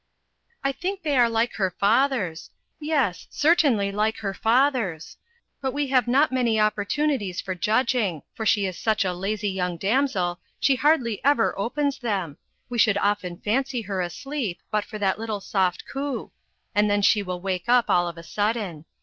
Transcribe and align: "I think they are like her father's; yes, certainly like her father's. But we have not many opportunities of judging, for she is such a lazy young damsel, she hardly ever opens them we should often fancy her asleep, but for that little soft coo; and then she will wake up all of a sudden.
"I 0.63 0.71
think 0.71 1.03
they 1.03 1.15
are 1.15 1.29
like 1.29 1.53
her 1.57 1.69
father's; 1.69 2.49
yes, 2.79 3.27
certainly 3.29 3.91
like 3.91 4.17
her 4.17 4.33
father's. 4.33 5.17
But 5.61 5.73
we 5.73 5.85
have 5.89 6.07
not 6.07 6.31
many 6.31 6.59
opportunities 6.59 7.47
of 7.47 7.59
judging, 7.59 8.23
for 8.33 8.43
she 8.43 8.65
is 8.65 8.79
such 8.79 9.05
a 9.05 9.13
lazy 9.13 9.49
young 9.51 9.77
damsel, 9.77 10.39
she 10.59 10.75
hardly 10.75 11.23
ever 11.23 11.53
opens 11.55 11.99
them 11.99 12.37
we 12.67 12.79
should 12.79 12.97
often 12.97 13.41
fancy 13.41 13.81
her 13.83 14.01
asleep, 14.01 14.57
but 14.71 14.85
for 14.85 14.97
that 14.97 15.19
little 15.19 15.39
soft 15.39 15.83
coo; 15.87 16.31
and 16.73 16.89
then 16.89 17.03
she 17.03 17.21
will 17.21 17.39
wake 17.39 17.69
up 17.69 17.87
all 17.87 18.07
of 18.07 18.17
a 18.17 18.23
sudden. 18.23 18.85